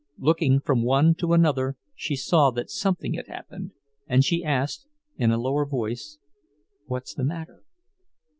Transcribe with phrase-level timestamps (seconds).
[0.17, 3.73] Looking from one to another she saw that something had happened,
[4.07, 6.17] and she asked, in a lower voice:
[6.87, 7.61] "What's the matter?"